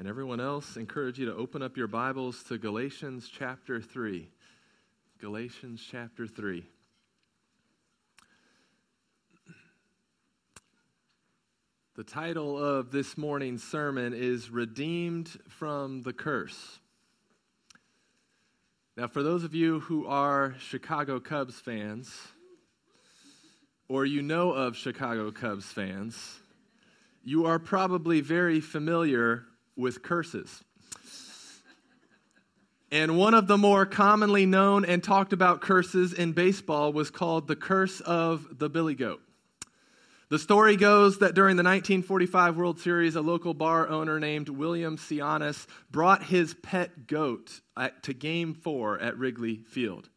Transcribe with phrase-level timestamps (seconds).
[0.00, 4.26] and everyone else, encourage you to open up your Bibles to Galatians chapter 3.
[5.20, 6.64] Galatians chapter 3.
[11.96, 16.78] The title of this morning's sermon is Redeemed from the Curse.
[18.96, 22.10] Now, for those of you who are Chicago Cubs fans,
[23.86, 26.38] or you know of Chicago Cubs fans,
[27.22, 29.44] you are probably very familiar
[29.80, 30.62] with curses.
[32.92, 37.46] And one of the more commonly known and talked about curses in baseball was called
[37.46, 39.22] the curse of the Billy Goat.
[40.28, 44.96] The story goes that during the 1945 World Series, a local bar owner named William
[44.96, 50.08] Sionis brought his pet goat at, to game four at Wrigley Field.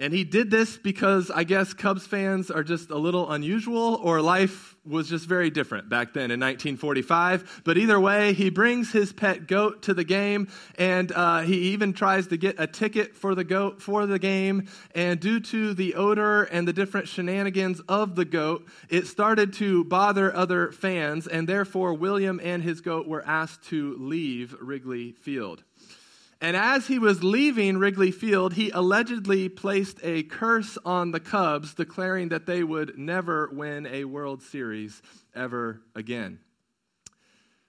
[0.00, 4.22] And he did this because I guess Cubs fans are just a little unusual, or
[4.22, 7.60] life was just very different back then in 1945.
[7.64, 11.92] But either way, he brings his pet goat to the game, and uh, he even
[11.92, 14.68] tries to get a ticket for the goat for the game.
[14.94, 19.84] And due to the odor and the different shenanigans of the goat, it started to
[19.84, 25.62] bother other fans, and therefore William and his goat were asked to leave Wrigley Field.
[26.42, 31.74] And as he was leaving Wrigley Field, he allegedly placed a curse on the Cubs,
[31.74, 35.02] declaring that they would never win a World Series
[35.34, 36.38] ever again.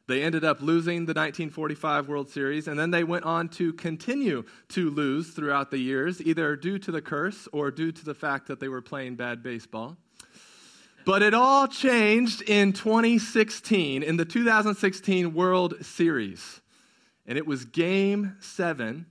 [0.07, 4.45] They ended up losing the 1945 World Series, and then they went on to continue
[4.69, 8.47] to lose throughout the years, either due to the curse or due to the fact
[8.47, 9.97] that they were playing bad baseball.
[11.05, 16.60] But it all changed in 2016, in the 2016 World Series
[17.31, 19.05] and it was game seven.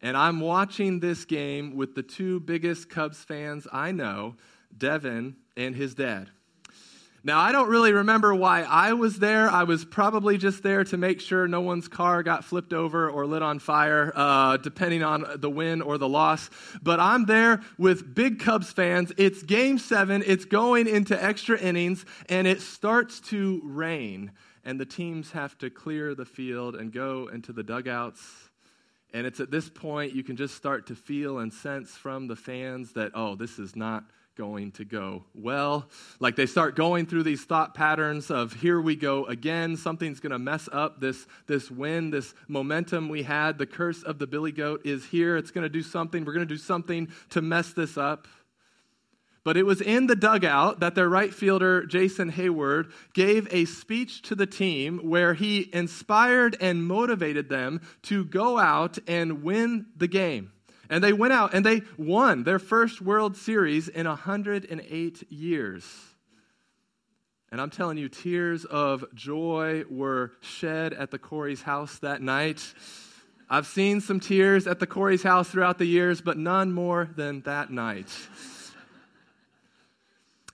[0.00, 4.36] And I'm watching this game with the two biggest Cubs fans I know,
[4.74, 6.30] Devin and his dad.
[7.22, 9.50] Now, I don't really remember why I was there.
[9.50, 13.26] I was probably just there to make sure no one's car got flipped over or
[13.26, 16.48] lit on fire, uh, depending on the win or the loss.
[16.82, 19.12] But I'm there with big Cubs fans.
[19.18, 24.32] It's game seven, it's going into extra innings, and it starts to rain
[24.64, 28.20] and the teams have to clear the field and go into the dugouts.
[29.12, 32.36] And it's at this point you can just start to feel and sense from the
[32.36, 34.04] fans that, oh, this is not
[34.36, 35.86] going to go well.
[36.18, 40.32] Like they start going through these thought patterns of here we go again, something's going
[40.32, 43.58] to mess up this, this win, this momentum we had.
[43.58, 45.36] The curse of the billy goat is here.
[45.36, 46.24] It's going to do something.
[46.24, 48.28] We're going to do something to mess this up.
[49.42, 54.20] But it was in the dugout that their right fielder, Jason Heyward, gave a speech
[54.22, 60.08] to the team where he inspired and motivated them to go out and win the
[60.08, 60.52] game.
[60.90, 65.84] And they went out and they won their first World Series in 108 years.
[67.50, 72.74] And I'm telling you, tears of joy were shed at the Corey's house that night.
[73.48, 77.40] I've seen some tears at the Corey's house throughout the years, but none more than
[77.42, 78.08] that night.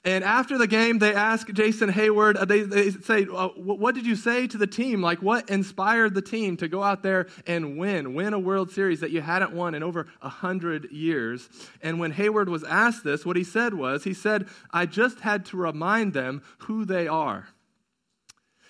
[0.06, 4.06] And after the game, they ask Jason Heyward, uh, they, they say, uh, What did
[4.06, 5.02] you say to the team?
[5.02, 9.00] Like, what inspired the team to go out there and win, win a World Series
[9.00, 11.48] that you hadn't won in over 100 years?
[11.82, 15.44] And when Heyward was asked this, what he said was, He said, I just had
[15.46, 17.48] to remind them who they are.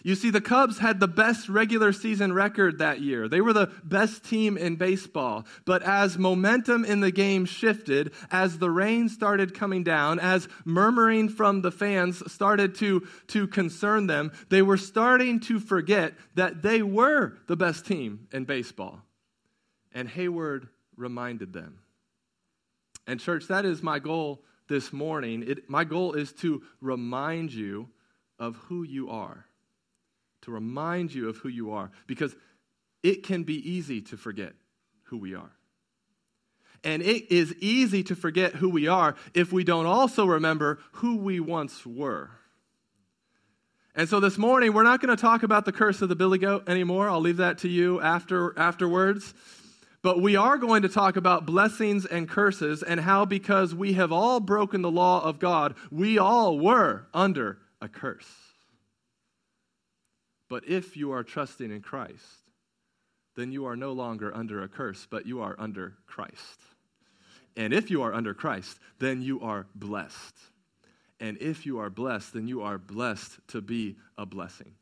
[0.03, 3.29] You see, the Cubs had the best regular season record that year.
[3.29, 5.47] They were the best team in baseball.
[5.65, 11.29] But as momentum in the game shifted, as the rain started coming down, as murmuring
[11.29, 16.83] from the fans started to, to concern them, they were starting to forget that they
[16.83, 19.01] were the best team in baseball.
[19.93, 21.79] And Heyward reminded them.
[23.07, 25.45] And, church, that is my goal this morning.
[25.47, 27.89] It, my goal is to remind you
[28.39, 29.46] of who you are
[30.47, 32.35] to remind you of who you are because
[33.03, 34.53] it can be easy to forget
[35.05, 35.51] who we are.
[36.85, 41.17] And it is easy to forget who we are if we don't also remember who
[41.17, 42.31] we once were.
[43.97, 46.39] And so this morning, we're not going to talk about the curse of the billy
[46.39, 47.11] goat anymore.
[47.11, 49.35] I'll leave that to you after, afterwards.
[50.03, 54.13] But we are going to talk about blessings and curses and how, because we have
[54.13, 58.46] all broken the law of God, we all were under a curse.
[60.49, 62.47] But if you are trusting in Christ,
[63.35, 66.61] then you are no longer under a curse, but you are under Christ.
[67.57, 70.37] And if you are under Christ, then you are blessed.
[71.21, 74.73] And if you are blessed, then you are blessed to be a blessing.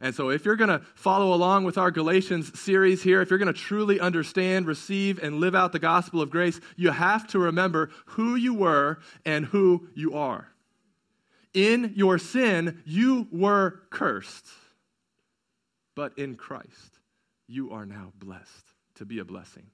[0.00, 3.38] And so, if you're going to follow along with our Galatians series here, if you're
[3.38, 7.40] going to truly understand, receive, and live out the gospel of grace, you have to
[7.40, 10.52] remember who you were and who you are.
[11.52, 14.46] In your sin, you were cursed
[15.98, 17.00] but in Christ,
[17.48, 19.66] you are now blessed to be a blessing.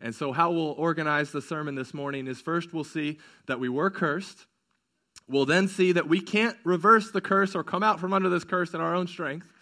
[0.00, 3.68] And so, how we'll organize the sermon this morning is first we'll see that we
[3.68, 4.46] were cursed.
[5.26, 8.44] We'll then see that we can't reverse the curse or come out from under this
[8.44, 9.52] curse in our own strength.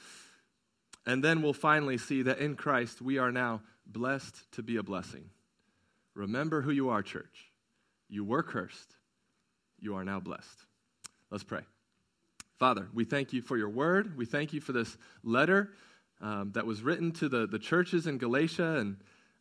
[1.07, 4.83] And then we'll finally see that in Christ we are now blessed to be a
[4.83, 5.25] blessing.
[6.13, 7.51] Remember who you are, church.
[8.11, 8.95] You were cursed,
[9.79, 10.67] you are now blessed.
[11.31, 11.63] Let's pray.
[12.59, 14.19] Father, we thank you for your word.
[14.19, 15.71] We thank you for this letter
[16.21, 18.77] um, that was written to the, the churches in Galatia.
[18.79, 18.97] And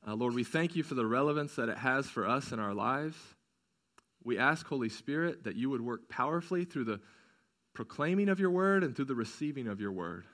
[0.08, 2.74] uh, Lord, we thank you for the relevance that it has for us in our
[2.74, 3.18] lives.
[4.24, 7.00] We ask, Holy Spirit, that you would work powerfully through the
[7.74, 10.26] proclaiming of your word and through the receiving of your word.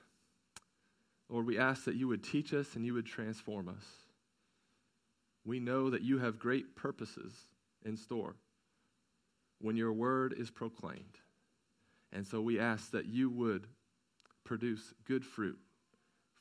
[1.28, 3.84] Lord, we ask that you would teach us and you would transform us.
[5.44, 7.32] We know that you have great purposes
[7.84, 8.34] in store
[9.60, 11.18] when your word is proclaimed.
[12.12, 13.66] And so we ask that you would
[14.44, 15.58] produce good fruit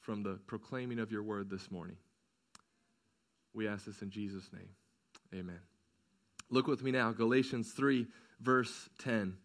[0.05, 1.97] from the proclaiming of your word this morning.
[3.55, 4.69] We ask this in Jesus' name.
[5.33, 5.59] Amen.
[6.51, 8.05] Look with me now, Galatians 3,
[8.39, 9.35] verse 10.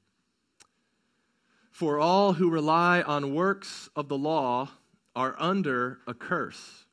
[1.70, 4.68] For all who rely on works of the law
[5.16, 6.84] are under a curse.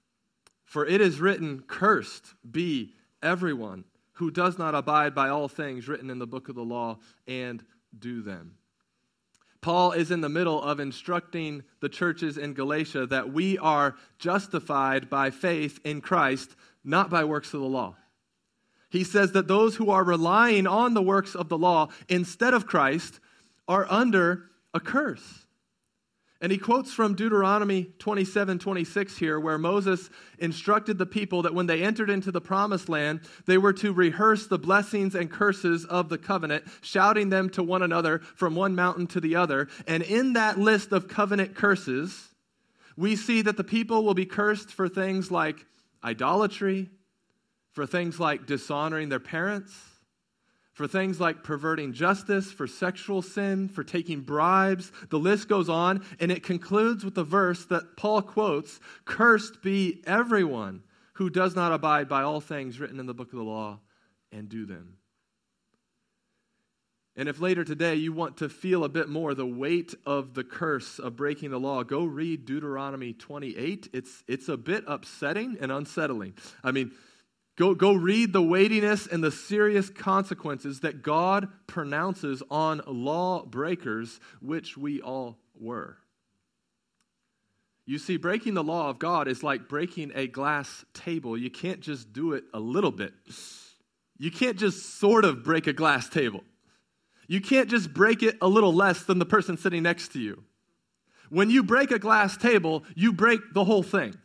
[0.64, 3.84] For it is written, Cursed be everyone
[4.14, 7.66] who does not abide by all things written in the book of the law and
[8.00, 8.56] do them.
[9.68, 15.10] Paul is in the middle of instructing the churches in Galatia that we are justified
[15.10, 16.56] by faith in Christ,
[16.86, 17.98] not by works of the law.
[18.90, 22.66] He says that those who are relying on the works of the law instead of
[22.66, 23.20] Christ
[23.68, 25.46] are under a curse.
[26.40, 31.66] And he quotes from Deuteronomy 27 26 here, where Moses instructed the people that when
[31.66, 36.10] they entered into the promised land, they were to rehearse the blessings and curses of
[36.10, 39.68] the covenant, shouting them to one another from one mountain to the other.
[39.88, 42.30] And in that list of covenant curses,
[42.96, 45.66] we see that the people will be cursed for things like
[46.04, 46.90] idolatry,
[47.72, 49.76] for things like dishonoring their parents,
[50.78, 54.92] for things like perverting justice, for sexual sin, for taking bribes.
[55.10, 60.04] The list goes on, and it concludes with the verse that Paul quotes Cursed be
[60.06, 60.84] everyone
[61.14, 63.80] who does not abide by all things written in the book of the law
[64.32, 64.98] and do them.
[67.16, 70.44] And if later today you want to feel a bit more the weight of the
[70.44, 73.90] curse of breaking the law, go read Deuteronomy 28.
[73.94, 76.36] It's, it's a bit upsetting and unsettling.
[76.64, 76.92] I mean,
[77.58, 84.78] Go, go read the weightiness and the serious consequences that God pronounces on lawbreakers, which
[84.78, 85.98] we all were.
[87.88, 91.36] You see, breaking the law of God is like breaking a glass table.
[91.36, 93.14] You can't just do it a little bit.
[94.20, 96.44] You can't just sort of break a glass table.
[97.28, 100.44] You can't just break it a little less than the person sitting next to you.
[101.30, 104.16] When you break a glass table, you break the whole thing.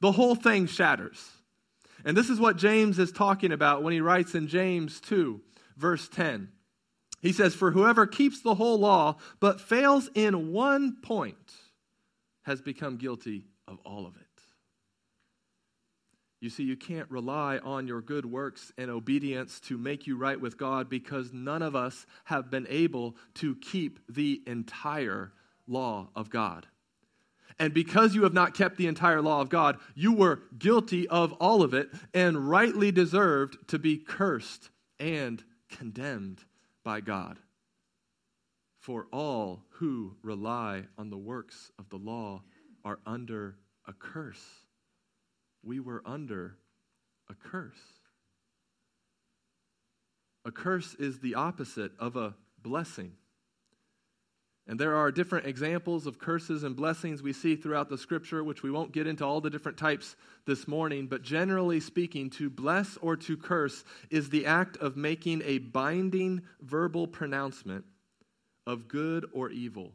[0.00, 1.18] The whole thing shatters.
[2.04, 5.40] And this is what James is talking about when he writes in James 2,
[5.76, 6.48] verse 10.
[7.20, 11.52] He says, For whoever keeps the whole law but fails in one point
[12.42, 14.26] has become guilty of all of it.
[16.40, 20.40] You see, you can't rely on your good works and obedience to make you right
[20.40, 25.32] with God because none of us have been able to keep the entire
[25.68, 26.66] law of God.
[27.58, 31.32] And because you have not kept the entire law of God, you were guilty of
[31.34, 36.44] all of it and rightly deserved to be cursed and condemned
[36.84, 37.38] by God.
[38.78, 42.42] For all who rely on the works of the law
[42.84, 44.44] are under a curse.
[45.62, 46.56] We were under
[47.30, 47.78] a curse.
[50.44, 53.12] A curse is the opposite of a blessing.
[54.68, 58.62] And there are different examples of curses and blessings we see throughout the scripture, which
[58.62, 60.14] we won't get into all the different types
[60.46, 61.08] this morning.
[61.08, 66.42] But generally speaking, to bless or to curse is the act of making a binding
[66.60, 67.84] verbal pronouncement
[68.64, 69.92] of good or evil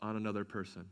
[0.00, 0.84] on another person.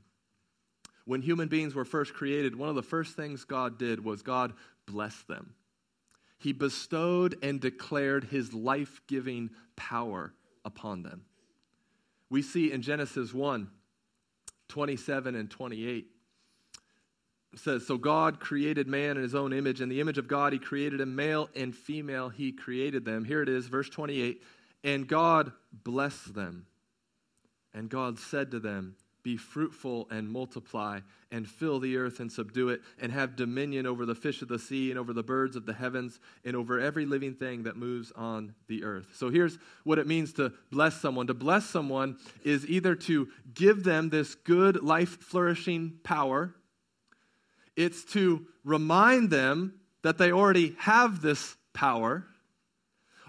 [1.05, 4.53] When human beings were first created, one of the first things God did was God
[4.87, 5.55] blessed them.
[6.39, 10.33] He bestowed and declared his life giving power
[10.65, 11.23] upon them
[12.33, 13.69] we see in Genesis 1
[14.69, 16.07] 27 and 28.
[17.53, 19.83] It says, So God created man in his own image.
[19.83, 23.27] In the image of God, he created him, male and female, he created them.
[23.27, 24.43] Here it is, verse 28.
[24.83, 25.53] And God
[25.85, 26.65] blessed them.
[27.75, 31.01] And God said to them, be fruitful and multiply,
[31.31, 34.59] and fill the earth and subdue it, and have dominion over the fish of the
[34.59, 38.13] sea, and over the birds of the heavens, and over every living thing that moves
[38.17, 39.07] on the earth.
[39.15, 41.27] So here's what it means to bless someone.
[41.29, 46.55] To bless someone is either to give them this good, life flourishing power,
[47.77, 52.27] it's to remind them that they already have this power,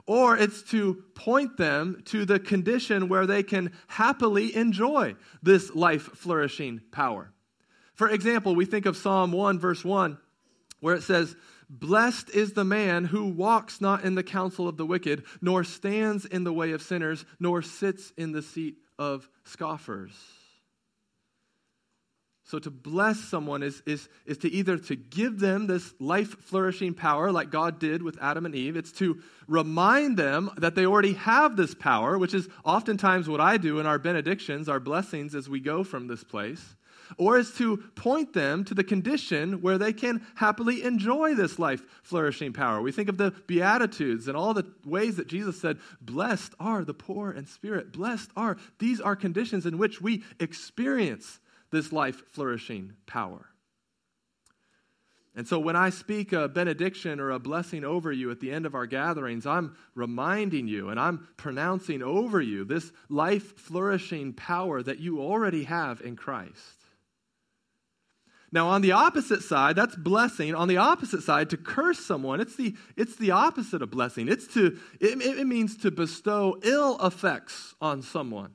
[0.06, 6.04] or it's to point them to the condition where they can happily enjoy this life
[6.04, 7.32] flourishing power.
[7.94, 10.18] For example, we think of Psalm 1, verse 1,
[10.80, 11.36] where it says,
[11.70, 16.26] Blessed is the man who walks not in the counsel of the wicked, nor stands
[16.26, 20.12] in the way of sinners, nor sits in the seat of scoffers.
[22.54, 26.94] So to bless someone is, is, is to either to give them this life flourishing
[26.94, 28.78] power like God did with Adam and Eve.
[28.78, 33.58] It's to remind them that they already have this power, which is oftentimes what I
[33.58, 36.76] do in our benedictions, our blessings as we go from this place
[37.18, 41.82] or is to point them to the condition where they can happily enjoy this life
[42.04, 42.82] flourishing power.
[42.82, 46.94] We think of the Beatitudes and all the ways that Jesus said, Blessed are the
[46.94, 47.92] poor in spirit.
[47.92, 51.40] Blessed are, these are conditions in which we experience
[51.74, 53.48] this life flourishing power.
[55.36, 58.68] And so when I speak a benediction or a blessing over you at the end
[58.68, 64.84] of our gatherings, I'm reminding you and I'm pronouncing over you this life flourishing power
[64.84, 66.78] that you already have in Christ.
[68.52, 70.54] Now, on the opposite side, that's blessing.
[70.54, 74.28] On the opposite side, to curse someone, it's the, it's the opposite of blessing.
[74.28, 78.52] It's to, it, it means to bestow ill effects on someone.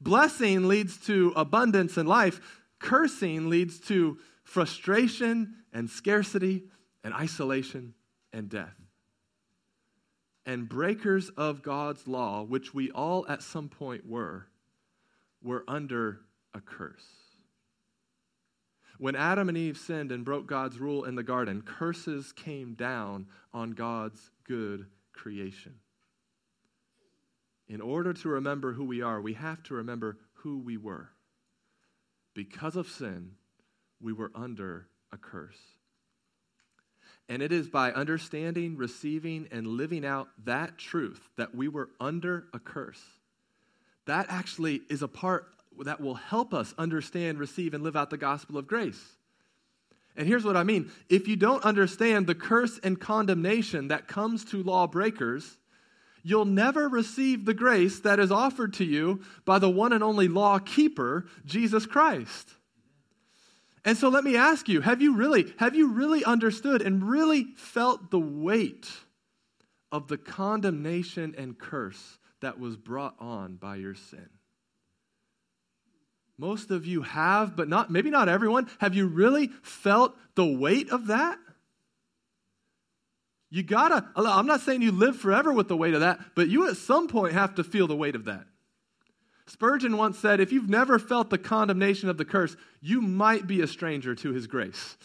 [0.00, 2.40] Blessing leads to abundance in life,
[2.78, 6.64] cursing leads to frustration and scarcity
[7.04, 7.94] and isolation
[8.32, 8.74] and death.
[10.46, 14.46] And breakers of God's law, which we all at some point were,
[15.42, 16.20] were under
[16.54, 17.04] a curse.
[18.98, 23.26] When Adam and Eve sinned and broke God's rule in the garden, curses came down
[23.52, 25.74] on God's good creation.
[27.68, 31.10] In order to remember who we are, we have to remember who we were.
[32.34, 33.32] Because of sin,
[34.00, 35.58] we were under a curse.
[37.28, 42.46] And it is by understanding, receiving, and living out that truth that we were under
[42.54, 43.02] a curse.
[44.06, 45.46] That actually is a part
[45.80, 49.16] that will help us understand, receive, and live out the gospel of grace.
[50.16, 54.44] And here's what I mean if you don't understand the curse and condemnation that comes
[54.46, 55.58] to lawbreakers,
[56.22, 60.28] you'll never receive the grace that is offered to you by the one and only
[60.28, 62.50] law keeper, Jesus Christ.
[63.84, 67.44] And so let me ask you, have you really have you really understood and really
[67.56, 68.88] felt the weight
[69.90, 74.28] of the condemnation and curse that was brought on by your sin?
[76.36, 78.68] Most of you have, but not maybe not everyone.
[78.78, 81.38] Have you really felt the weight of that?
[83.50, 86.68] You gotta, I'm not saying you live forever with the weight of that, but you
[86.68, 88.44] at some point have to feel the weight of that.
[89.46, 93.62] Spurgeon once said, if you've never felt the condemnation of the curse, you might be
[93.62, 94.96] a stranger to his grace.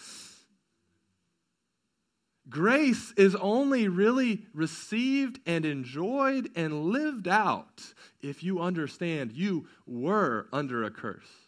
[2.50, 10.47] Grace is only really received and enjoyed and lived out if you understand you were
[10.51, 11.42] under a curse.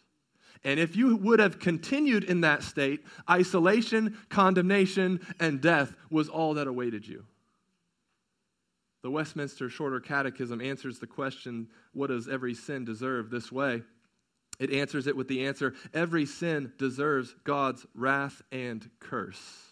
[0.64, 6.54] And if you would have continued in that state, isolation, condemnation, and death was all
[6.54, 7.24] that awaited you.
[9.02, 13.30] The Westminster Shorter Catechism answers the question, What does every sin deserve?
[13.30, 13.82] this way.
[14.58, 19.66] It answers it with the answer Every sin deserves God's wrath and curse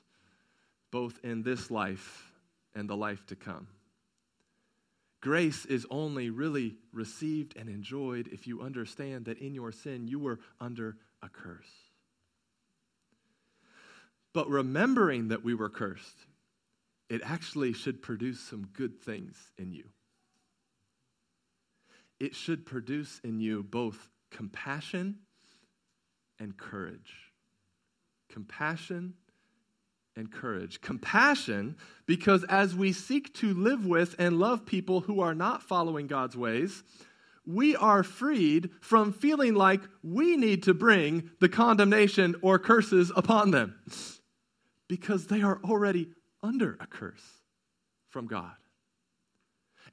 [0.95, 2.31] both in this life
[2.76, 3.67] and the life to come.
[5.25, 10.19] Grace is only really received and enjoyed if you understand that in your sin you
[10.19, 11.73] were under a curse.
[14.35, 16.26] But remembering that we were cursed,
[17.09, 19.85] it actually should produce some good things in you.
[22.21, 25.21] It should produce in you both compassion
[26.38, 27.33] and courage.
[28.28, 29.14] Compassion
[30.16, 30.80] and courage.
[30.80, 36.06] Compassion, because as we seek to live with and love people who are not following
[36.06, 36.83] God's ways,
[37.47, 43.50] we are freed from feeling like we need to bring the condemnation or curses upon
[43.50, 43.75] them
[44.88, 46.09] because they are already
[46.42, 47.23] under a curse
[48.09, 48.52] from God.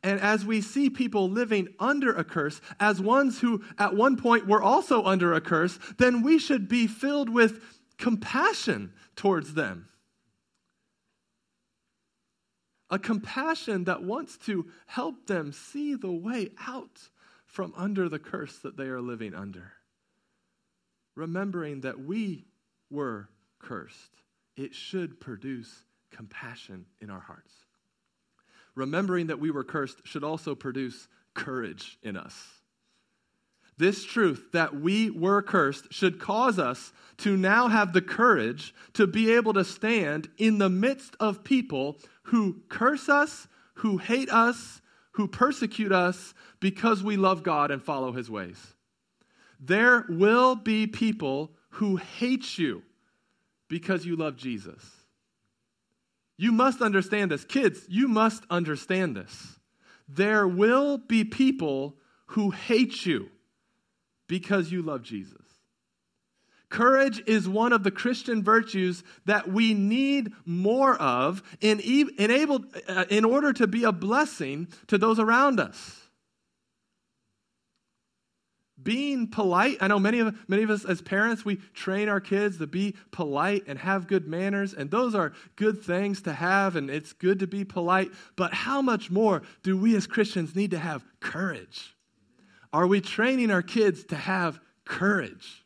[0.04, 4.48] And as we see people living under a curse, as ones who at one point
[4.48, 7.62] were also under a curse, then we should be filled with
[7.98, 9.88] compassion towards them
[12.92, 17.00] a compassion that wants to help them see the way out
[17.46, 19.72] from under the curse that they are living under.
[21.16, 22.46] Remembering that we
[22.90, 23.30] were
[23.60, 24.22] cursed,
[24.58, 27.54] it should produce compassion in our hearts.
[28.76, 32.61] Remembering that we were cursed should also produce courage in us.
[33.82, 39.08] This truth that we were cursed should cause us to now have the courage to
[39.08, 44.82] be able to stand in the midst of people who curse us, who hate us,
[45.14, 48.76] who persecute us because we love God and follow his ways.
[49.60, 52.84] There will be people who hate you
[53.68, 54.84] because you love Jesus.
[56.38, 57.46] You must understand this.
[57.46, 59.60] Kids, you must understand this.
[60.08, 61.96] There will be people
[62.28, 63.32] who hate you
[64.32, 65.44] because you love Jesus.
[66.70, 71.82] Courage is one of the Christian virtues that we need more of in,
[72.18, 76.00] enabled, uh, in order to be a blessing to those around us.
[78.82, 82.58] Being polite, I know many of, many of us as parents, we train our kids
[82.60, 86.90] to be polite and have good manners, and those are good things to have, and
[86.90, 88.12] it's good to be polite.
[88.38, 91.98] But how much more do we as Christians need to have courage?
[92.74, 95.66] Are we training our kids to have courage?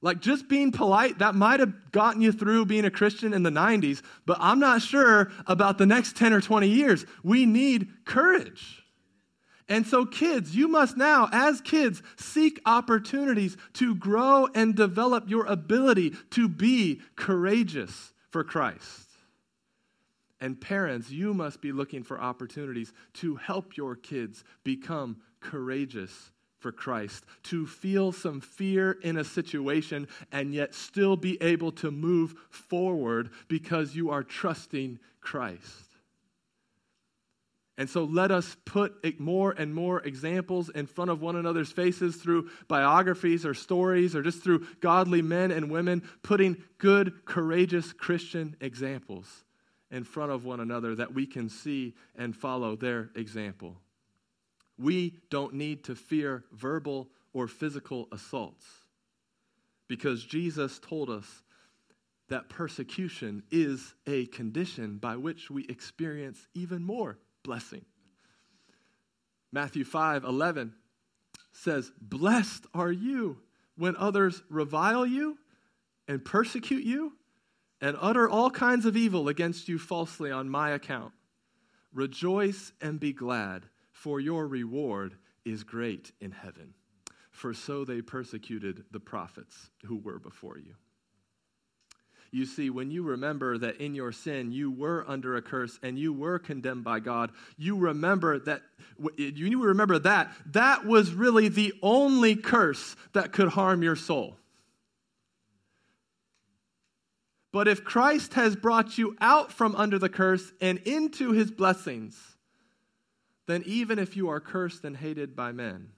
[0.00, 3.50] Like just being polite, that might have gotten you through being a Christian in the
[3.50, 7.06] 90s, but I'm not sure about the next 10 or 20 years.
[7.22, 8.84] We need courage.
[9.66, 15.46] And so, kids, you must now, as kids, seek opportunities to grow and develop your
[15.46, 19.08] ability to be courageous for Christ.
[20.38, 26.72] And parents, you must be looking for opportunities to help your kids become courageous for
[26.72, 32.34] Christ, to feel some fear in a situation and yet still be able to move
[32.48, 35.84] forward because you are trusting Christ.
[37.76, 42.16] And so let us put more and more examples in front of one another's faces
[42.16, 48.56] through biographies or stories or just through godly men and women, putting good, courageous Christian
[48.60, 49.44] examples
[49.90, 53.76] in front of one another that we can see and follow their example.
[54.78, 58.66] We don't need to fear verbal or physical assaults
[59.88, 61.42] because Jesus told us
[62.28, 67.84] that persecution is a condition by which we experience even more blessing.
[69.52, 70.74] Matthew 5 11
[71.52, 73.38] says, Blessed are you
[73.76, 75.38] when others revile you
[76.08, 77.12] and persecute you
[77.80, 81.12] and utter all kinds of evil against you falsely on my account.
[81.92, 85.14] Rejoice and be glad for your reward
[85.46, 86.74] is great in heaven.
[87.30, 90.74] For so they persecuted the prophets who were before you.
[92.30, 95.96] You see, when you remember that in your sin you were under a curse and
[95.96, 98.62] you were condemned by God, you remember that
[99.16, 104.36] you remember that that was really the only curse that could harm your soul.
[107.52, 112.33] But if Christ has brought you out from under the curse and into his blessings,
[113.46, 115.90] then even if you are cursed and hated by men,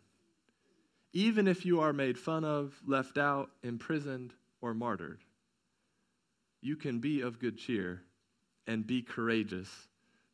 [1.12, 5.20] even if you are made fun of, left out, imprisoned, or martyred,
[6.60, 8.02] you can be of good cheer
[8.66, 9.68] and be courageous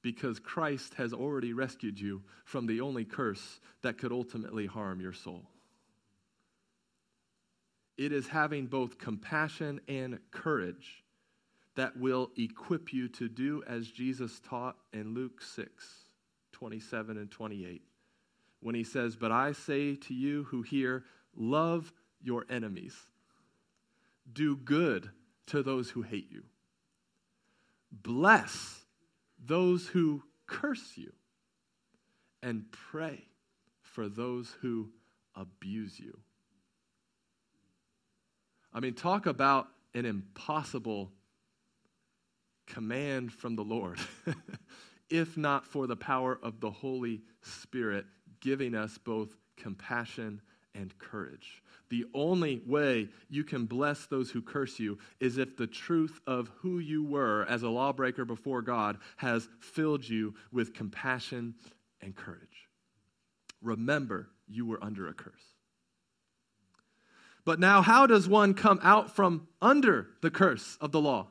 [0.01, 5.12] because Christ has already rescued you from the only curse that could ultimately harm your
[5.12, 5.42] soul.
[7.96, 11.05] It is having both compassion and courage
[11.77, 16.01] that will equip you to do as Jesus taught in Luke 6
[16.62, 17.83] 27 and 28
[18.61, 21.03] when he says, But I say to you who hear,
[21.35, 22.94] love your enemies,
[24.33, 25.11] do good
[25.46, 26.44] to those who hate you,
[27.90, 28.85] bless
[29.44, 31.12] those who curse you,
[32.44, 33.25] and pray
[33.81, 34.90] for those who
[35.35, 36.16] abuse you.
[38.72, 41.11] I mean, talk about an impossible
[42.68, 43.98] command from the Lord.
[45.12, 48.07] if not for the power of the Holy Spirit
[48.40, 50.40] giving us both compassion
[50.75, 51.62] and courage.
[51.90, 56.51] The only way you can bless those who curse you is if the truth of
[56.61, 61.55] who you were as a lawbreaker before God has filled you with compassion
[62.01, 62.68] and courage.
[63.61, 65.35] Remember, you were under a curse.
[67.44, 71.29] But now, how does one come out from under the curse of the law?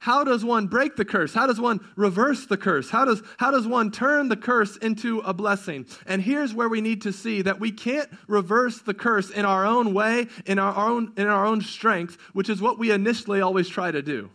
[0.00, 1.34] How does one break the curse?
[1.34, 2.88] How does one reverse the curse?
[2.88, 5.84] How does, how does one turn the curse into a blessing?
[6.06, 9.66] And here's where we need to see that we can't reverse the curse in our
[9.66, 13.68] own way, in our own, in our own strength, which is what we initially always
[13.68, 14.30] try to do.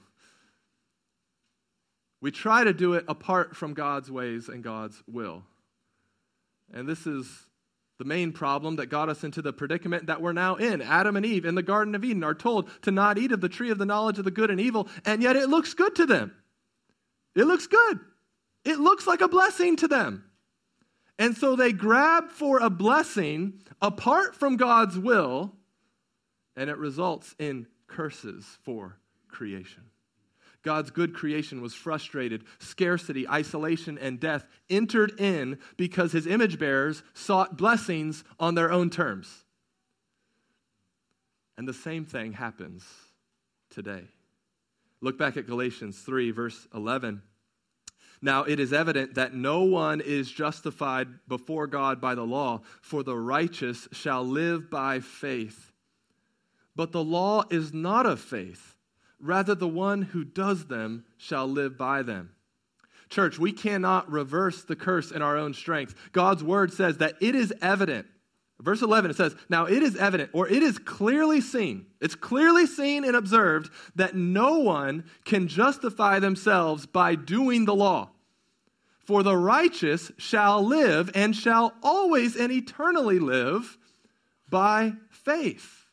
[2.21, 5.41] We try to do it apart from God's ways and God's will.
[6.71, 7.27] And this is
[7.97, 10.81] the main problem that got us into the predicament that we're now in.
[10.81, 13.49] Adam and Eve in the Garden of Eden are told to not eat of the
[13.49, 16.05] tree of the knowledge of the good and evil, and yet it looks good to
[16.05, 16.33] them.
[17.35, 17.99] It looks good.
[18.63, 20.25] It looks like a blessing to them.
[21.17, 25.53] And so they grab for a blessing apart from God's will,
[26.57, 28.97] and it results in curses for
[29.29, 29.83] creation.
[30.65, 32.43] God's good creation was frustrated.
[32.59, 38.89] Scarcity, isolation, and death entered in because his image bearers sought blessings on their own
[38.89, 39.45] terms.
[41.57, 42.83] And the same thing happens
[43.69, 44.05] today.
[45.01, 47.21] Look back at Galatians 3, verse 11.
[48.21, 53.03] Now it is evident that no one is justified before God by the law, for
[53.03, 55.71] the righteous shall live by faith.
[56.75, 58.74] But the law is not of faith.
[59.19, 62.31] Rather, the one who does them shall live by them.
[63.09, 65.95] Church, we cannot reverse the curse in our own strength.
[66.11, 68.07] God's word says that it is evident.
[68.59, 72.65] Verse 11, it says, Now it is evident, or it is clearly seen, it's clearly
[72.65, 78.09] seen and observed that no one can justify themselves by doing the law.
[79.05, 83.77] For the righteous shall live and shall always and eternally live
[84.49, 85.84] by faith.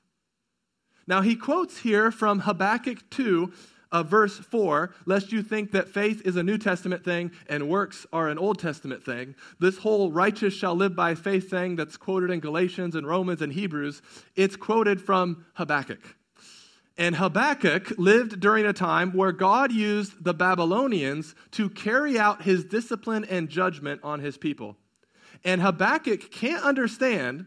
[1.07, 3.53] Now, he quotes here from Habakkuk 2,
[3.93, 8.07] uh, verse 4, lest you think that faith is a New Testament thing and works
[8.13, 9.35] are an Old Testament thing.
[9.61, 13.53] This whole righteous shall live by faith thing that's quoted in Galatians and Romans and
[13.53, 14.01] Hebrews,
[14.35, 16.17] it's quoted from Habakkuk.
[16.99, 22.65] And Habakkuk lived during a time where God used the Babylonians to carry out his
[22.65, 24.77] discipline and judgment on his people.
[25.45, 27.47] And Habakkuk can't understand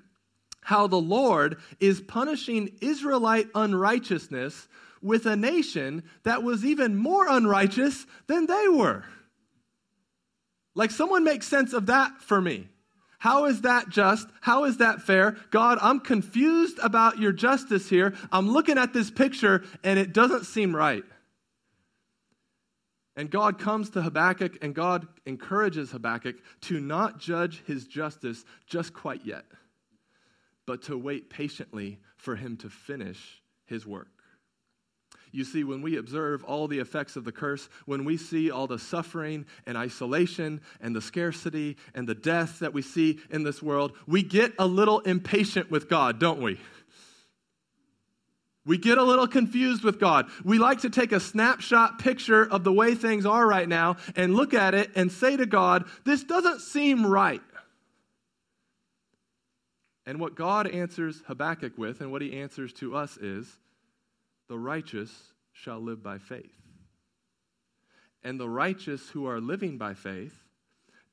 [0.65, 4.67] how the Lord is punishing Israelite unrighteousness
[4.99, 9.03] with a nation that was even more unrighteous than they were.
[10.73, 12.67] Like, someone make sense of that for me.
[13.19, 14.27] How is that just?
[14.41, 15.37] How is that fair?
[15.51, 18.15] God, I'm confused about your justice here.
[18.31, 21.03] I'm looking at this picture and it doesn't seem right.
[23.15, 28.95] And God comes to Habakkuk and God encourages Habakkuk to not judge his justice just
[28.95, 29.45] quite yet
[30.65, 34.07] but to wait patiently for him to finish his work.
[35.31, 38.67] You see, when we observe all the effects of the curse, when we see all
[38.67, 43.61] the suffering and isolation and the scarcity and the death that we see in this
[43.61, 46.57] world, we get a little impatient with God, don't we?
[48.65, 50.27] We get a little confused with God.
[50.43, 54.35] We like to take a snapshot picture of the way things are right now and
[54.35, 57.41] look at it and say to God, This doesn't seem right.
[60.05, 63.57] And what God answers Habakkuk with, and what he answers to us is,
[64.47, 66.53] the righteous shall live by faith.
[68.23, 70.43] And the righteous who are living by faith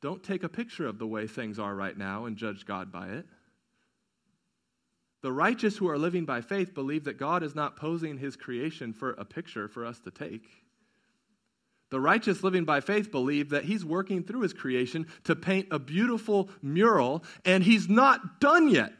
[0.00, 3.08] don't take a picture of the way things are right now and judge God by
[3.08, 3.26] it.
[5.22, 8.92] The righteous who are living by faith believe that God is not posing his creation
[8.92, 10.48] for a picture for us to take.
[11.92, 15.78] The righteous living by faith believe that he's working through his creation to paint a
[15.78, 18.94] beautiful mural, and he's not done yet.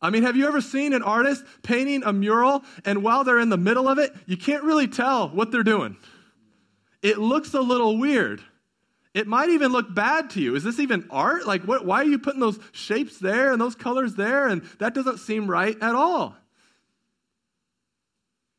[0.00, 3.50] I mean, have you ever seen an artist painting a mural, and while they're in
[3.50, 5.98] the middle of it, you can't really tell what they're doing?
[7.02, 8.40] It looks a little weird.
[9.12, 10.54] It might even look bad to you.
[10.54, 11.46] Is this even art?
[11.46, 14.48] Like, what, why are you putting those shapes there and those colors there?
[14.48, 16.34] And that doesn't seem right at all.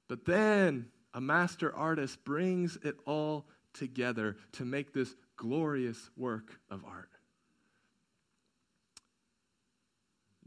[0.07, 6.83] But then a master artist brings it all together to make this glorious work of
[6.85, 7.09] art.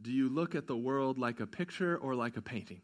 [0.01, 2.83] Do you look at the world like a picture or like a painting?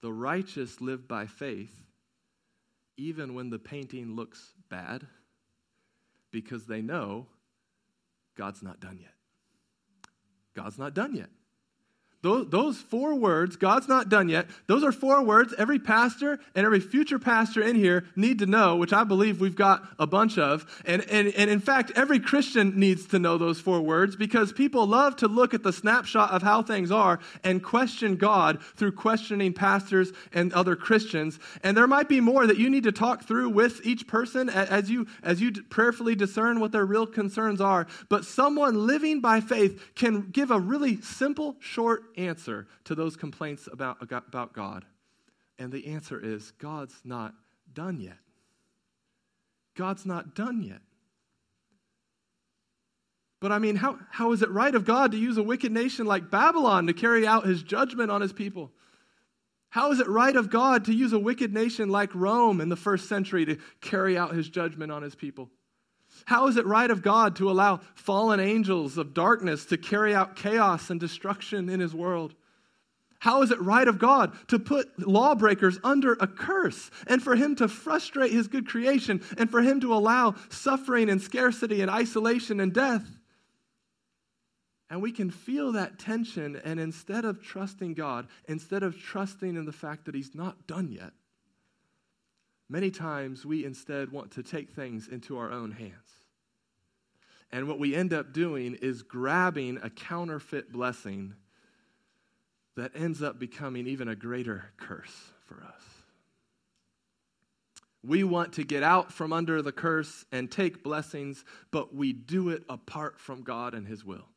[0.00, 1.74] The righteous live by faith
[2.96, 5.06] even when the painting looks bad
[6.30, 7.26] because they know
[8.36, 9.14] God's not done yet.
[10.54, 11.30] God's not done yet.
[12.20, 16.66] Those, those four words, God's not done yet, those are four words every pastor and
[16.66, 20.36] every future pastor in here need to know, which I believe we've got a bunch
[20.36, 20.82] of.
[20.84, 24.84] And, and, and in fact, every Christian needs to know those four words because people
[24.84, 29.52] love to look at the snapshot of how things are and question God through questioning
[29.52, 31.38] pastors and other Christians.
[31.62, 34.90] And there might be more that you need to talk through with each person as
[34.90, 37.86] you, as you prayerfully discern what their real concerns are.
[38.08, 43.68] But someone living by faith can give a really simple, short answer to those complaints
[43.72, 44.84] about, about God?
[45.58, 47.34] And the answer is God's not
[47.72, 48.18] done yet.
[49.76, 50.80] God's not done yet.
[53.40, 56.06] But I mean, how, how is it right of God to use a wicked nation
[56.06, 58.72] like Babylon to carry out his judgment on his people?
[59.70, 62.76] How is it right of God to use a wicked nation like Rome in the
[62.76, 65.50] first century to carry out his judgment on his people?
[66.26, 70.36] How is it right of God to allow fallen angels of darkness to carry out
[70.36, 72.34] chaos and destruction in his world?
[73.20, 77.56] How is it right of God to put lawbreakers under a curse and for him
[77.56, 82.60] to frustrate his good creation and for him to allow suffering and scarcity and isolation
[82.60, 83.18] and death?
[84.90, 89.66] And we can feel that tension, and instead of trusting God, instead of trusting in
[89.66, 91.12] the fact that He's not done yet,
[92.68, 96.18] many times we instead want to take things into our own hands.
[97.50, 101.34] And what we end up doing is grabbing a counterfeit blessing
[102.76, 105.82] that ends up becoming even a greater curse for us.
[108.04, 112.50] We want to get out from under the curse and take blessings, but we do
[112.50, 114.28] it apart from God and His will.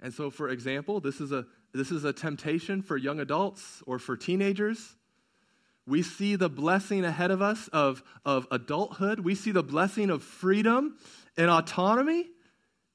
[0.00, 4.00] And so, for example, this is a, this is a temptation for young adults or
[4.00, 4.96] for teenagers.
[5.86, 9.20] We see the blessing ahead of us of, of adulthood.
[9.20, 10.96] We see the blessing of freedom
[11.36, 12.28] and autonomy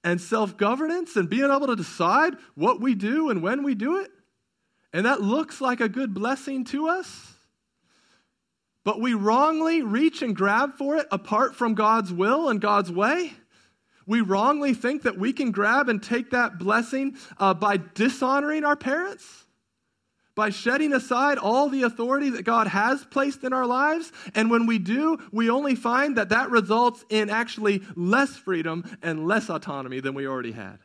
[0.04, 4.00] and self governance and being able to decide what we do and when we do
[4.00, 4.12] it.
[4.94, 7.34] And that looks like a good blessing to us.
[8.86, 13.34] But we wrongly reach and grab for it apart from God's will and God's way.
[14.06, 18.78] We wrongly think that we can grab and take that blessing uh, by dishonoring our
[18.78, 19.44] parents,
[20.38, 24.12] by shedding aside all the authority that God has placed in our lives.
[24.36, 29.28] And when we do, we only find that that results in actually less freedom and
[29.28, 30.78] less autonomy than we already had.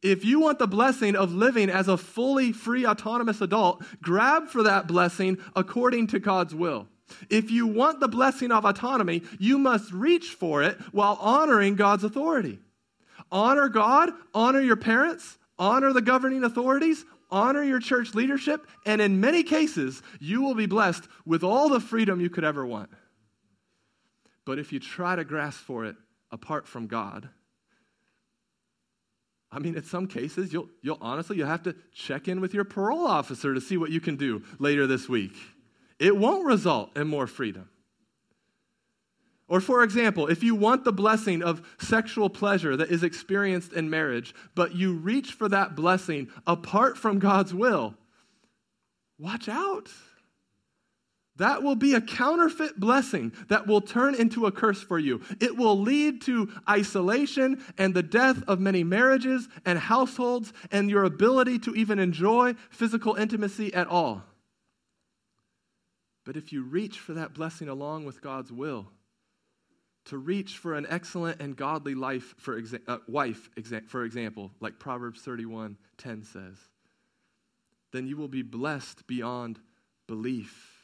[0.00, 4.62] If you want the blessing of living as a fully free, autonomous adult, grab for
[4.62, 6.88] that blessing according to God's will.
[7.28, 12.04] If you want the blessing of autonomy, you must reach for it while honoring God's
[12.04, 12.60] authority.
[13.30, 19.20] Honor God, honor your parents, honor the governing authorities, honor your church leadership, and in
[19.20, 22.90] many cases, you will be blessed with all the freedom you could ever want.
[24.44, 25.96] But if you try to grasp for it
[26.30, 27.28] apart from God,
[29.50, 32.64] I mean, in some cases, you'll, you'll honestly, you'll have to check in with your
[32.64, 35.34] parole officer to see what you can do later this week
[35.98, 37.68] it won't result in more freedom.
[39.48, 43.88] Or, for example, if you want the blessing of sexual pleasure that is experienced in
[43.88, 47.94] marriage, but you reach for that blessing apart from God's will,
[49.18, 49.88] watch out.
[51.36, 55.22] That will be a counterfeit blessing that will turn into a curse for you.
[55.40, 61.04] It will lead to isolation and the death of many marriages and households and your
[61.04, 64.24] ability to even enjoy physical intimacy at all.
[66.24, 68.88] But if you reach for that blessing along with God's will,
[70.08, 74.50] to reach for an excellent and godly life for exa- uh, wife, exa- for example,
[74.60, 76.56] like Proverbs 31 10 says,
[77.92, 79.58] then you will be blessed beyond
[80.06, 80.74] belief.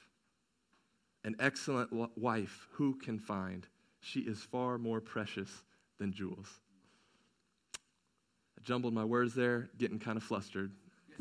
[1.24, 3.66] An excellent wife, who can find?
[4.00, 5.48] She is far more precious
[5.98, 6.48] than jewels.
[7.76, 10.70] I jumbled my words there, getting kind of flustered,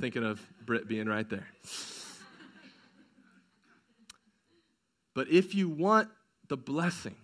[0.01, 1.47] thinking of Britt being right there.
[5.13, 6.09] But if you want
[6.49, 7.15] the blessing,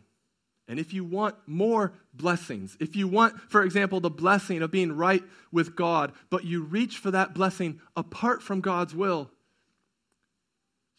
[0.69, 4.95] and if you want more blessings, if you want, for example, the blessing of being
[4.95, 9.31] right with God, but you reach for that blessing apart from God's will,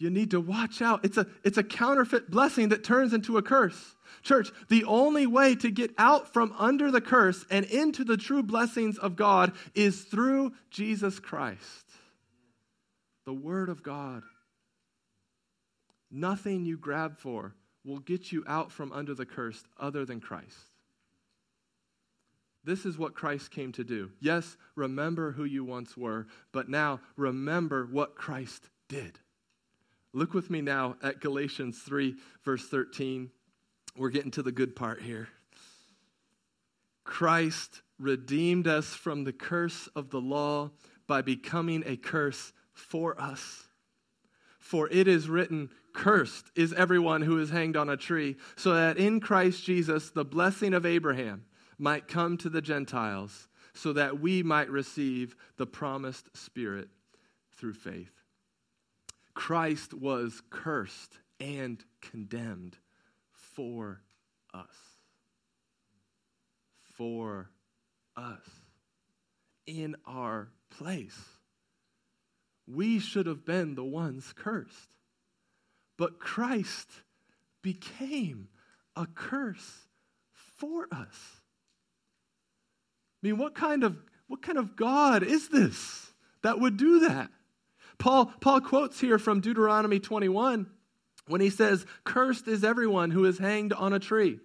[0.00, 1.04] you need to watch out.
[1.04, 3.94] It's a, it's a counterfeit blessing that turns into a curse.
[4.22, 8.42] Church, the only way to get out from under the curse and into the true
[8.42, 11.86] blessings of God is through Jesus Christ,
[13.24, 14.24] the Word of God.
[16.10, 20.70] Nothing you grab for will get you out from under the curse other than Christ.
[22.62, 24.10] This is what Christ came to do.
[24.20, 29.18] Yes, remember who you once were, but now remember what Christ did.
[30.12, 33.30] Look with me now at Galatians 3, verse 13.
[33.96, 35.28] We're getting to the good part here.
[37.04, 40.70] Christ redeemed us from the curse of the law
[41.06, 43.64] by becoming a curse for us.
[44.58, 48.96] For it is written, Cursed is everyone who is hanged on a tree, so that
[48.96, 51.44] in Christ Jesus the blessing of Abraham
[51.76, 56.88] might come to the Gentiles, so that we might receive the promised Spirit
[57.52, 58.14] through faith.
[59.34, 62.78] Christ was cursed and condemned
[63.32, 64.00] for
[64.54, 64.74] us.
[66.94, 67.50] For
[68.16, 68.48] us.
[69.66, 71.20] In our place.
[72.66, 74.96] We should have been the ones cursed.
[76.00, 76.88] But Christ
[77.60, 78.48] became
[78.96, 79.86] a curse
[80.56, 81.40] for us.
[83.22, 86.10] I mean, what kind of, what kind of God is this
[86.40, 87.28] that would do that?
[87.98, 90.70] Paul, Paul quotes here from Deuteronomy 21
[91.26, 94.40] when he says, Cursed is everyone who is hanged on a tree.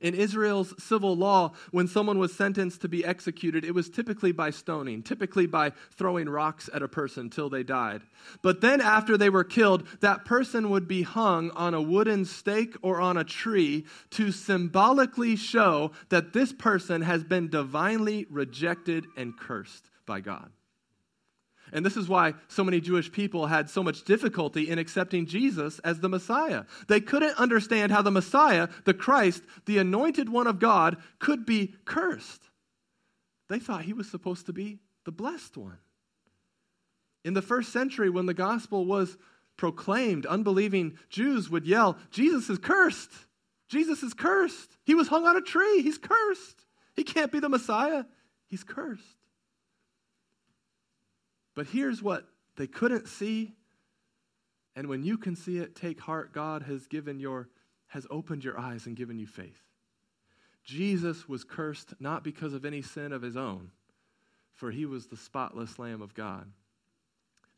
[0.00, 4.50] In Israel's civil law, when someone was sentenced to be executed, it was typically by
[4.50, 8.02] stoning, typically by throwing rocks at a person till they died.
[8.42, 12.76] But then, after they were killed, that person would be hung on a wooden stake
[12.82, 19.36] or on a tree to symbolically show that this person has been divinely rejected and
[19.36, 20.50] cursed by God.
[21.72, 25.78] And this is why so many Jewish people had so much difficulty in accepting Jesus
[25.80, 26.64] as the Messiah.
[26.88, 31.74] They couldn't understand how the Messiah, the Christ, the anointed one of God, could be
[31.84, 32.42] cursed.
[33.48, 35.78] They thought he was supposed to be the blessed one.
[37.24, 39.16] In the first century, when the gospel was
[39.56, 43.10] proclaimed, unbelieving Jews would yell, Jesus is cursed.
[43.68, 44.76] Jesus is cursed.
[44.84, 45.82] He was hung on a tree.
[45.82, 46.64] He's cursed.
[46.96, 48.04] He can't be the Messiah.
[48.48, 49.19] He's cursed.
[51.60, 52.24] But here's what
[52.56, 53.52] they couldn't see.
[54.74, 56.32] And when you can see it, take heart.
[56.32, 57.50] God has given your
[57.88, 59.62] has opened your eyes and given you faith.
[60.64, 63.72] Jesus was cursed not because of any sin of his own,
[64.54, 66.50] for he was the spotless Lamb of God.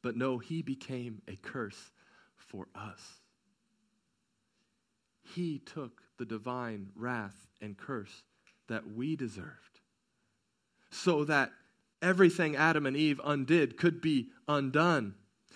[0.02, 1.92] But no, he became a curse
[2.34, 3.20] for us.
[5.22, 8.24] He took the divine wrath and curse
[8.66, 9.78] that we deserved
[10.90, 11.52] so that
[12.02, 15.14] everything Adam and Eve undid could be undone.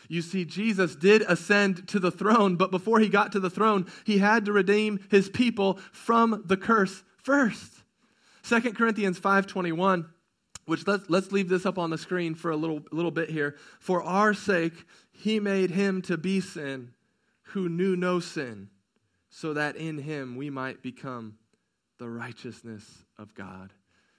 [0.09, 3.87] You see, Jesus did ascend to the throne, but before he got to the throne,
[4.05, 7.73] he had to redeem his people from the curse first.
[8.45, 10.07] 2 Corinthians 5.21,
[10.67, 13.57] which let's, let's leave this up on the screen for a little, little bit here.
[13.81, 16.93] For our sake, he made him to be sin
[17.51, 18.69] who knew no sin,
[19.31, 21.39] so that in him we might become
[21.99, 23.73] the righteousness of God.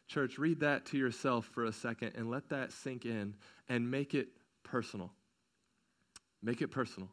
[0.07, 3.35] Church, read that to yourself for a second and let that sink in
[3.67, 4.29] and make it
[4.63, 5.11] personal.
[6.41, 7.09] Make it personal.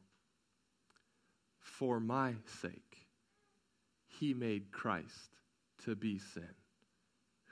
[1.61, 3.07] For my sake,
[4.07, 5.31] he made Christ
[5.85, 6.55] to be sin,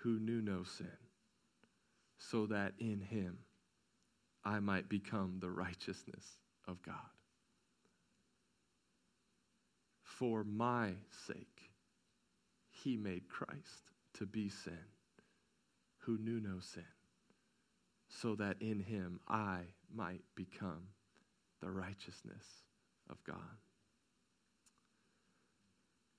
[0.02, 0.87] who knew no sin,
[2.18, 3.38] so that in him
[4.44, 6.94] I might become the righteousness of God.
[10.05, 10.92] For my
[11.26, 11.70] sake,
[12.70, 14.78] he made Christ to be sin
[16.05, 16.85] who knew no sin,
[18.09, 19.61] so that in him I
[19.95, 20.88] might become
[21.61, 22.45] the righteousness
[23.09, 23.37] of God.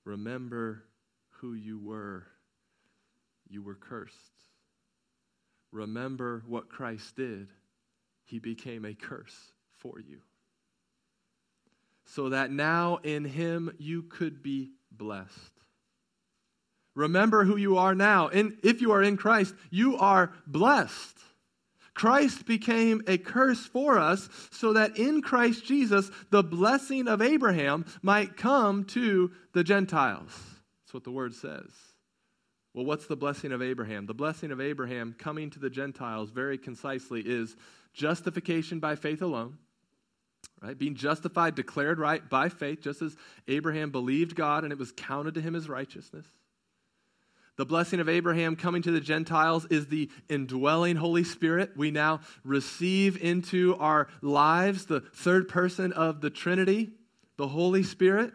[0.04, 0.84] Remember
[1.30, 2.26] who you were.
[3.48, 4.14] You were cursed.
[5.72, 7.48] Remember what Christ did.
[8.24, 10.20] He became a curse for you.
[12.04, 15.52] So that now in him you could be blessed.
[16.94, 18.28] Remember who you are now.
[18.28, 21.18] And if you are in Christ, you are blessed.
[21.94, 27.86] Christ became a curse for us so that in Christ Jesus, the blessing of Abraham
[28.02, 30.32] might come to the Gentiles.
[30.82, 31.70] That's what the word says.
[32.74, 34.06] Well, what's the blessing of Abraham?
[34.06, 37.56] The blessing of Abraham coming to the Gentiles very concisely is
[37.92, 39.58] justification by faith alone.
[40.60, 40.76] Right?
[40.76, 45.34] Being justified, declared right by faith, just as Abraham believed God and it was counted
[45.34, 46.26] to him as righteousness.
[47.56, 51.76] The blessing of Abraham coming to the Gentiles is the indwelling Holy Spirit.
[51.76, 56.90] We now receive into our lives the third person of the Trinity,
[57.36, 58.32] the Holy Spirit.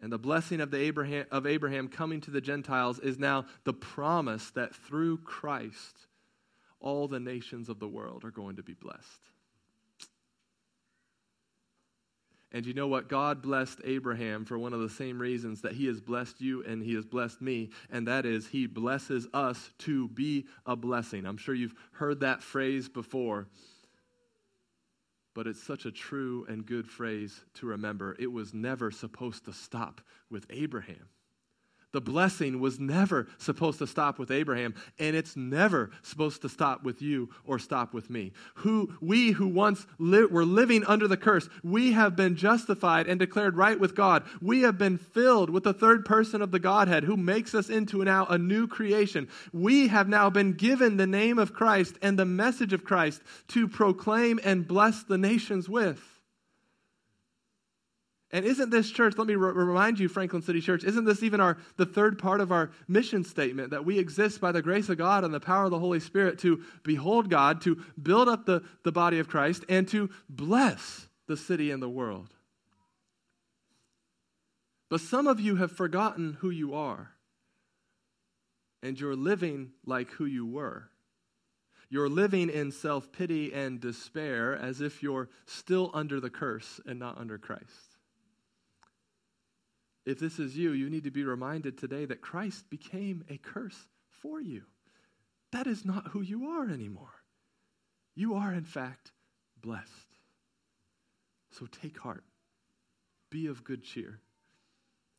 [0.00, 3.72] And the blessing of, the Abraham, of Abraham coming to the Gentiles is now the
[3.72, 5.96] promise that through Christ,
[6.80, 9.31] all the nations of the world are going to be blessed.
[12.54, 13.08] And you know what?
[13.08, 16.82] God blessed Abraham for one of the same reasons that he has blessed you and
[16.82, 21.24] he has blessed me, and that is he blesses us to be a blessing.
[21.24, 23.48] I'm sure you've heard that phrase before,
[25.34, 28.14] but it's such a true and good phrase to remember.
[28.18, 31.08] It was never supposed to stop with Abraham.
[31.92, 36.82] The blessing was never supposed to stop with Abraham, and it's never supposed to stop
[36.82, 38.32] with you or stop with me.
[38.56, 43.18] Who we who once li- were living under the curse, we have been justified and
[43.18, 44.24] declared right with God.
[44.40, 48.02] We have been filled with the third person of the Godhead who makes us into
[48.04, 49.28] now a new creation.
[49.52, 53.68] We have now been given the name of Christ and the message of Christ to
[53.68, 56.21] proclaim and bless the nations with.
[58.34, 61.40] And isn't this church, let me re- remind you, Franklin City Church, isn't this even
[61.40, 64.96] our the third part of our mission statement that we exist by the grace of
[64.96, 68.62] God and the power of the Holy Spirit to behold God, to build up the,
[68.84, 72.30] the body of Christ, and to bless the city and the world?
[74.88, 77.10] But some of you have forgotten who you are,
[78.82, 80.88] and you're living like who you were.
[81.90, 86.98] You're living in self pity and despair as if you're still under the curse and
[86.98, 87.91] not under Christ.
[90.04, 93.86] If this is you, you need to be reminded today that Christ became a curse
[94.08, 94.62] for you.
[95.52, 97.22] That is not who you are anymore.
[98.14, 99.12] You are, in fact,
[99.60, 99.88] blessed.
[101.50, 102.24] So take heart.
[103.30, 104.20] Be of good cheer.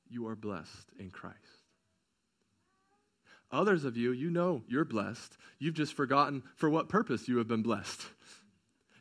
[0.09, 1.37] You are blessed in Christ.
[3.51, 5.37] Others of you, you know you're blessed.
[5.59, 8.01] You've just forgotten for what purpose you have been blessed.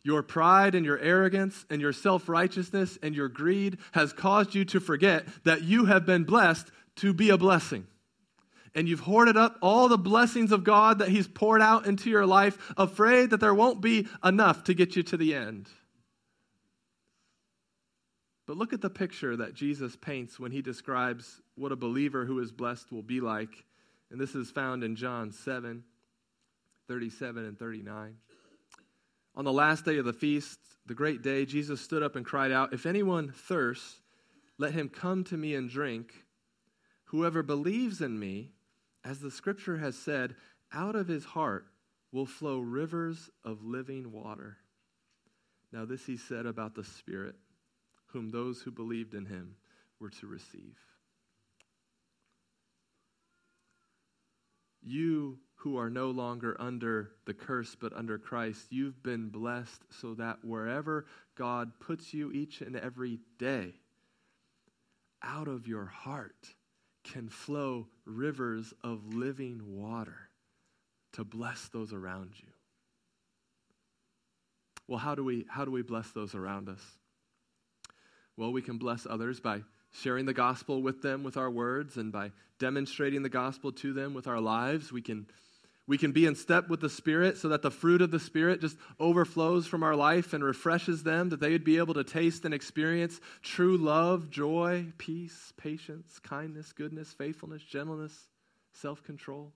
[0.05, 4.65] Your pride and your arrogance and your self righteousness and your greed has caused you
[4.67, 7.87] to forget that you have been blessed to be a blessing.
[8.75, 12.27] And you've hoarded up all the blessings of God that He's poured out into your
[12.27, 15.69] life, afraid that there won't be enough to get you to the end.
[18.47, 22.41] But look at the picture that Jesus paints when He describes what a believer who
[22.41, 23.65] is blessed will be like.
[24.11, 25.85] And this is found in John 7
[26.89, 28.17] 37 and 39.
[29.35, 32.53] On the last day of the feast, the great day, Jesus stood up and cried
[32.53, 34.01] out, If anyone thirsts,
[34.59, 36.25] let him come to me and drink.
[37.07, 38.53] Whoever believes in me,
[39.05, 40.35] as the scripture has said,
[40.73, 41.67] out of his heart
[42.11, 44.59] will flow rivers of living water.
[45.73, 47.35] Now, this he said about the Spirit,
[48.07, 49.57] whom those who believed in him
[49.99, 50.77] were to receive.
[54.83, 60.15] You who are no longer under the curse but under Christ, you've been blessed so
[60.15, 61.07] that wherever
[61.37, 63.75] God puts you each and every day,
[65.23, 66.49] out of your heart
[67.05, 70.31] can flow rivers of living water
[71.13, 72.49] to bless those around you.
[74.89, 76.83] Well, how do we how do we bless those around us?
[78.37, 82.11] Well, we can bless others by sharing the gospel with them with our words and
[82.11, 84.91] by demonstrating the gospel to them with our lives.
[84.91, 85.27] We can
[85.87, 88.61] we can be in step with the Spirit so that the fruit of the Spirit
[88.61, 92.45] just overflows from our life and refreshes them, that they would be able to taste
[92.45, 98.29] and experience true love, joy, peace, patience, kindness, goodness, faithfulness, gentleness,
[98.73, 99.53] self control.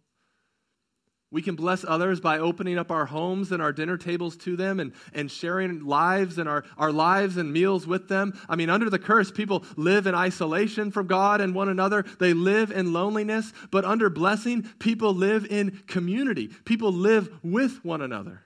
[1.33, 4.79] We can bless others by opening up our homes and our dinner tables to them
[4.79, 8.39] and, and sharing lives and our, our lives and meals with them.
[8.49, 12.05] I mean, under the curse, people live in isolation from God and one another.
[12.20, 13.53] They live in loneliness.
[13.72, 16.49] But under blessing, people live in community.
[16.64, 18.43] People live with one another.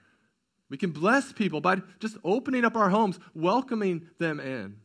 [0.71, 4.77] We can bless people by just opening up our homes, welcoming them in.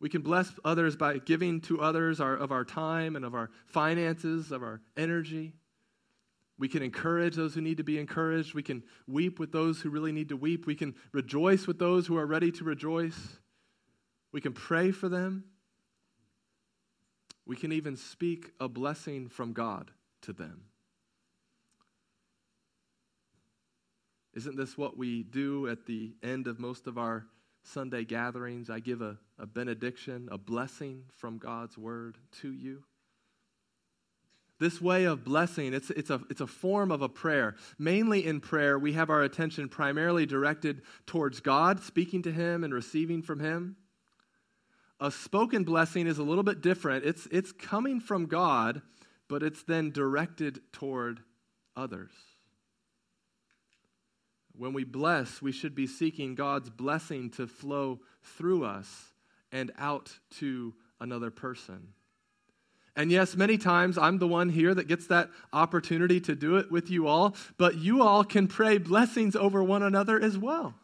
[0.00, 3.50] We can bless others by giving to others our, of our time and of our
[3.66, 5.54] finances, of our energy.
[6.62, 8.54] We can encourage those who need to be encouraged.
[8.54, 10.64] We can weep with those who really need to weep.
[10.64, 13.18] We can rejoice with those who are ready to rejoice.
[14.30, 15.42] We can pray for them.
[17.44, 19.90] We can even speak a blessing from God
[20.20, 20.66] to them.
[24.32, 27.26] Isn't this what we do at the end of most of our
[27.64, 28.70] Sunday gatherings?
[28.70, 32.84] I give a, a benediction, a blessing from God's word to you.
[34.62, 37.56] This way of blessing, it's, it's, a, it's a form of a prayer.
[37.80, 42.72] Mainly in prayer, we have our attention primarily directed towards God, speaking to Him and
[42.72, 43.74] receiving from Him.
[45.00, 47.04] A spoken blessing is a little bit different.
[47.04, 48.82] It's, it's coming from God,
[49.28, 51.18] but it's then directed toward
[51.74, 52.12] others.
[54.56, 59.12] When we bless, we should be seeking God's blessing to flow through us
[59.50, 61.94] and out to another person.
[62.94, 66.70] And yes, many times I'm the one here that gets that opportunity to do it
[66.70, 70.74] with you all, but you all can pray blessings over one another as well.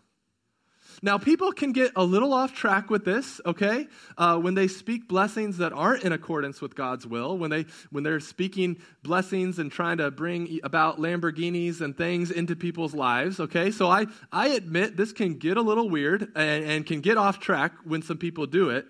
[1.00, 3.86] Now, people can get a little off track with this, okay?
[4.16, 8.02] Uh, when they speak blessings that aren't in accordance with God's will, when, they, when
[8.02, 13.70] they're speaking blessings and trying to bring about Lamborghinis and things into people's lives, okay?
[13.70, 17.38] So I, I admit this can get a little weird and, and can get off
[17.38, 18.86] track when some people do it.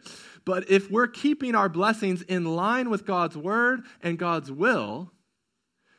[0.48, 5.12] But if we're keeping our blessings in line with God's word and God's will,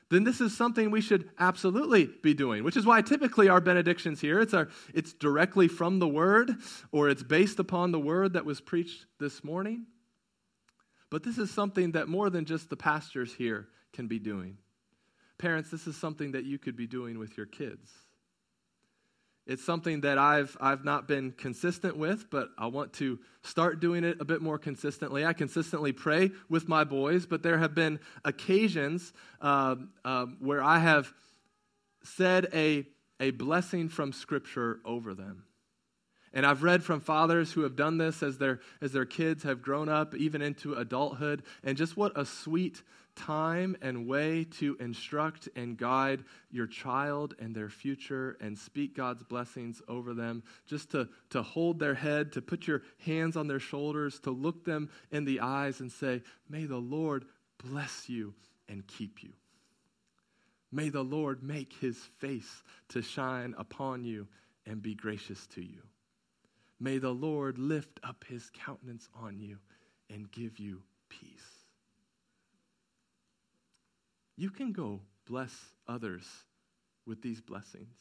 [0.09, 4.19] then this is something we should absolutely be doing, which is why typically our benedictions
[4.19, 6.55] here, it's, our, it's directly from the word
[6.91, 9.85] or it's based upon the word that was preached this morning.
[11.11, 14.57] But this is something that more than just the pastors here can be doing.
[15.37, 17.91] Parents, this is something that you could be doing with your kids.
[19.49, 24.03] It's something that I've, I've not been consistent with, but I want to start doing
[24.03, 25.25] it a bit more consistently.
[25.25, 30.77] I consistently pray with my boys, but there have been occasions uh, uh, where I
[30.77, 31.11] have
[32.03, 32.85] said a,
[33.19, 35.45] a blessing from Scripture over them.
[36.31, 39.63] And I've read from fathers who have done this as their, as their kids have
[39.63, 42.83] grown up, even into adulthood, and just what a sweet
[43.19, 49.23] time and way to instruct and guide your child and their future and speak God's
[49.23, 53.59] blessings over them, just to, to hold their head, to put your hands on their
[53.59, 57.25] shoulders, to look them in the eyes and say, May the Lord
[57.63, 58.33] bless you
[58.69, 59.33] and keep you.
[60.71, 64.27] May the Lord make his face to shine upon you
[64.65, 65.81] and be gracious to you.
[66.79, 69.57] May the Lord lift up his countenance on you
[70.09, 71.48] and give you peace.
[74.39, 75.53] You can go bless
[75.85, 76.25] others
[77.05, 77.93] with these blessings.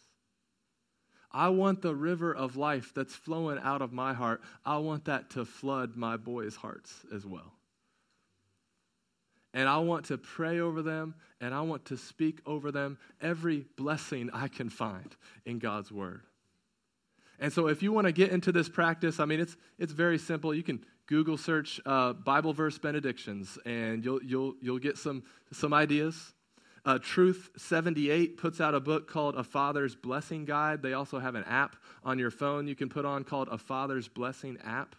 [1.32, 5.30] I want the river of life that's flowing out of my heart, I want that
[5.30, 7.54] to flood my boys' hearts as well.
[9.52, 13.66] And I want to pray over them and I want to speak over them every
[13.76, 16.22] blessing I can find in God's word.
[17.40, 20.18] And so if you want to get into this practice, I mean, it's, it's very
[20.18, 20.54] simple.
[20.54, 25.72] You can Google search uh, Bible verse benedictions and you'll, you'll, you'll get some, some
[25.72, 26.34] ideas.
[26.84, 30.82] Uh, Truth 78 puts out a book called A Father's Blessing Guide.
[30.82, 34.06] They also have an app on your phone you can put on called A Father's
[34.06, 34.94] Blessing app.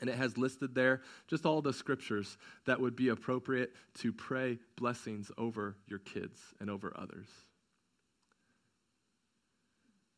[0.00, 4.58] And it has listed there just all the scriptures that would be appropriate to pray
[4.76, 7.28] blessings over your kids and over others.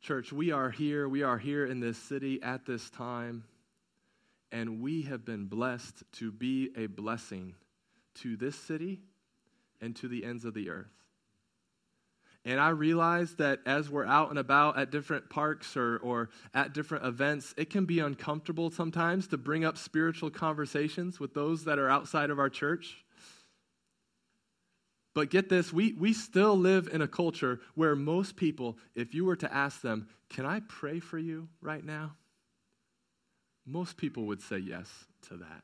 [0.01, 1.09] Church, we are here.
[1.09, 3.45] We are here in this city at this time,
[4.51, 7.55] and we have been blessed to be a blessing
[8.17, 9.01] to this city
[9.81, 10.87] and to the ends of the earth.
[12.45, 16.73] And I realize that as we're out and about at different parks or, or at
[16.73, 21.79] different events, it can be uncomfortable sometimes to bring up spiritual conversations with those that
[21.79, 23.05] are outside of our church.
[25.15, 29.25] But get this, we, we still live in a culture where most people, if you
[29.25, 32.13] were to ask them, Can I pray for you right now?
[33.69, 34.89] Most people would say yes
[35.29, 35.63] to that.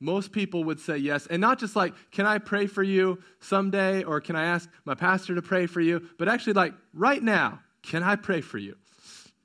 [0.00, 1.26] Most people would say yes.
[1.28, 4.02] And not just like, Can I pray for you someday?
[4.02, 6.08] Or can I ask my pastor to pray for you?
[6.18, 8.76] But actually, like, right now, can I pray for you?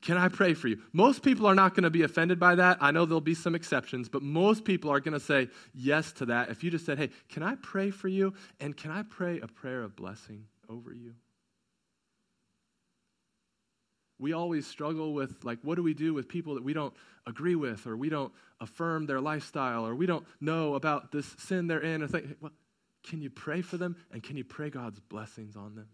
[0.01, 0.79] Can I pray for you?
[0.93, 2.77] Most people are not going to be offended by that.
[2.79, 6.25] I know there'll be some exceptions, but most people are going to say yes to
[6.27, 6.49] that.
[6.49, 8.33] If you just said, hey, can I pray for you?
[8.61, 11.13] And can I pray a prayer of blessing over you?
[14.19, 16.93] We always struggle with, like, what do we do with people that we don't
[17.25, 21.67] agree with, or we don't affirm their lifestyle, or we don't know about this sin
[21.67, 22.01] they're in?
[22.01, 22.51] And think, well,
[23.03, 23.95] can you pray for them?
[24.11, 25.87] And can you pray God's blessings on them?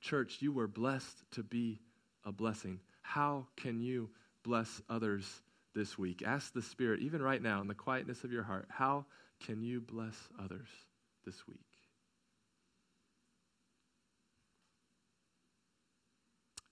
[0.00, 1.80] Church, you were blessed to be
[2.24, 2.80] a blessing.
[3.02, 4.10] How can you
[4.44, 5.42] bless others
[5.74, 6.22] this week?
[6.24, 9.04] Ask the Spirit, even right now, in the quietness of your heart, how
[9.44, 10.68] can you bless others
[11.24, 11.69] this week?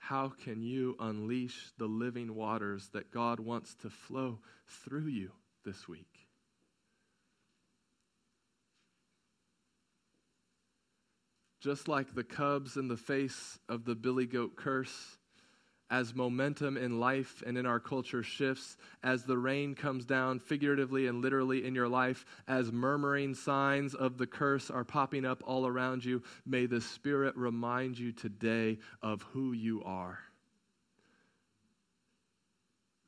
[0.09, 5.33] How can you unleash the living waters that God wants to flow through you
[5.67, 6.29] this week?
[11.61, 15.18] just like the cubs in the face of the billy goat curse,
[15.91, 21.07] as momentum in life and in our culture shifts, as the rain comes down figuratively
[21.07, 25.67] and literally in your life, as murmuring signs of the curse are popping up all
[25.67, 30.19] around you, may the Spirit remind you today of who you are.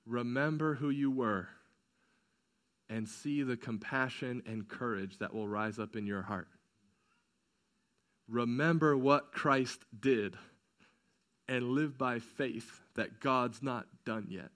[0.06, 1.48] Remember who you were
[2.88, 6.48] and see the compassion and courage that will rise up in your heart
[8.30, 10.36] remember what Christ did
[11.50, 14.50] and live by faith that God's not done yet.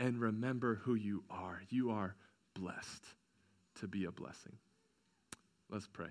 [0.00, 1.62] And remember who you are.
[1.70, 2.16] You are
[2.54, 3.04] blessed
[3.78, 4.56] to be a blessing.
[5.70, 6.08] Let's pray.